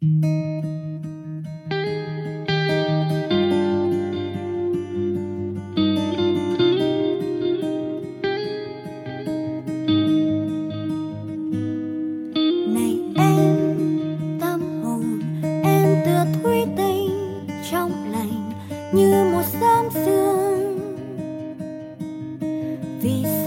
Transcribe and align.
vì 0.00 0.10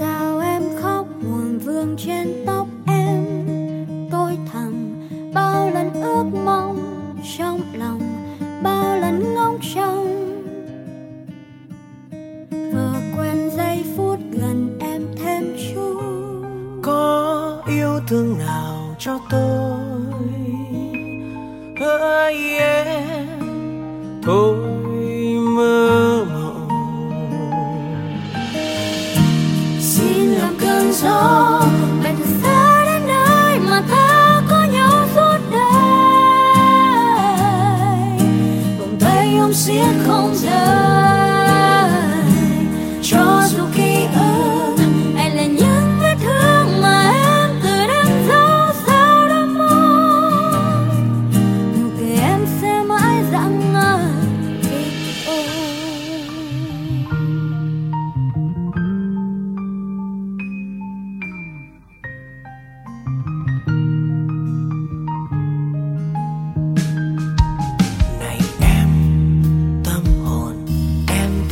sao 0.00 0.40
em 0.40 0.62
khóc 0.80 1.06
buồn 1.22 1.58
vương 1.58 1.96
trên 1.98 2.44
tóc? 2.46 2.61
Ước 5.94 6.24
mong 6.44 6.78
trong 7.38 7.60
lòng 7.74 8.00
bao 8.62 8.96
lần 8.96 9.34
ngóng 9.34 9.58
trông. 9.74 10.08
Vừa 12.50 12.94
quen 13.16 13.50
giây 13.56 13.84
phút 13.96 14.18
gần 14.30 14.78
em 14.80 15.02
thêm 15.16 15.56
chút. 15.74 16.00
Có 16.82 17.62
yêu 17.66 18.00
thương 18.08 18.38
nào 18.38 18.96
cho 18.98 19.18
tôi? 19.30 19.78
Hỡi 21.80 22.58
em 22.58 23.26
thôi 24.22 24.56
mơ 25.56 26.24
mộng. 26.32 26.68
Xin 29.80 30.28
làm 30.28 30.54
cơn 30.60 30.92
gió 30.92 31.62
tay 39.52 39.58
siết 39.58 40.06
không 40.06 40.34
rời 40.34 40.52
cho 43.02 43.42
dù 43.50 43.81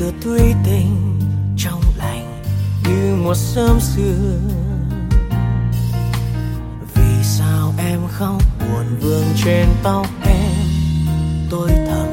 tựa 0.01 0.13
thủy 0.21 0.55
tinh 0.65 1.19
trong 1.57 1.81
lành 1.99 2.43
như 2.85 3.15
một 3.15 3.35
sớm 3.35 3.81
xưa. 3.81 4.41
Vì 6.95 7.23
sao 7.23 7.75
em 7.79 8.01
khóc 8.09 8.43
buồn 8.61 8.87
vương 9.01 9.25
trên 9.45 9.69
tóc 9.83 10.07
em? 10.25 10.67
Tôi 11.51 11.71
thầm 11.71 12.09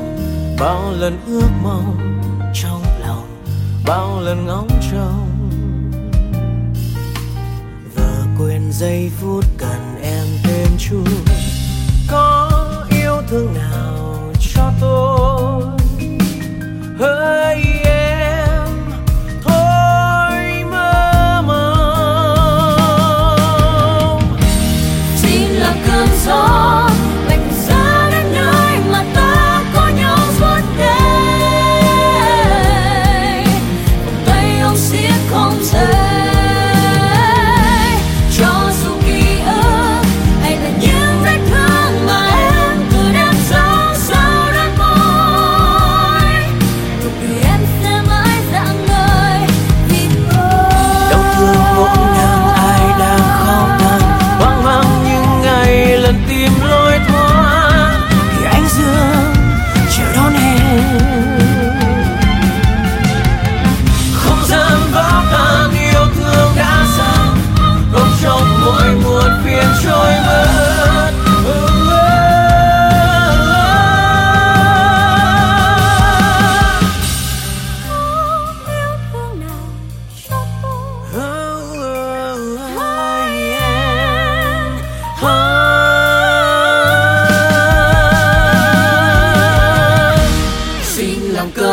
bao 0.59 0.91
lần 0.91 1.19
ước 1.27 1.49
mong 1.63 2.21
trong 2.53 2.83
lòng, 3.01 3.43
bao 3.85 4.21
lần 4.21 4.45
ngóng 4.45 4.69
trông. 4.91 5.29
Vờ 7.95 8.25
quên 8.39 8.71
giây 8.71 9.11
phút 9.21 9.45
cần 9.57 9.95
em 10.01 10.25
thêm 10.43 10.67
chút 10.77 11.03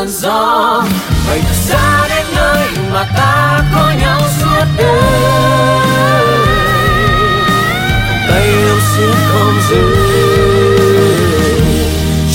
làm 0.04 0.10
cơn 0.10 0.10
gió. 0.10 0.84
Bay 1.28 1.42
xa 1.52 2.08
đến 2.08 2.26
nơi 2.36 2.68
mà 2.92 3.06
ta 3.16 3.62
có 3.74 3.92
nhau 4.00 4.20
suốt 4.40 4.64
đời. 4.78 6.38
Tay 8.28 8.42
yêu 8.42 8.80
xiết 8.80 9.14
không 9.32 9.60
giữ 9.70 9.84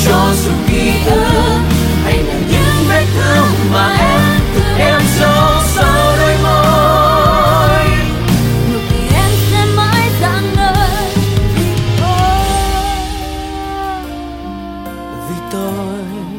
cho 0.05 0.33
dù 0.43 0.51
ký 0.67 0.91
ức 1.05 1.59
hay 2.03 2.23
là 2.23 2.33
những 2.49 2.87
vết 2.89 3.05
thương 3.15 3.71
mà 3.73 3.97
em 3.99 4.21
tự 4.55 4.61
em 4.77 5.01
giấu 5.19 5.61
sau 5.75 6.17
đôi 6.19 6.37
môi. 6.43 7.85
Nụ 8.73 8.79
cười 8.89 9.07
em 9.13 9.31
sẽ 9.51 9.65
mãi 9.75 10.09
dạng 10.21 10.55
ngời 10.55 11.13
vì 11.55 11.71
tôi. 12.01 12.49
Vì 15.29 15.35
tôi. 15.51 16.38